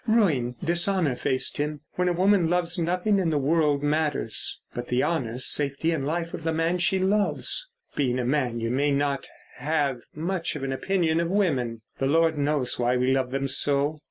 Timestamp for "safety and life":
5.37-6.33